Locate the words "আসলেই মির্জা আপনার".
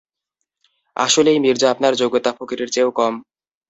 0.95-1.93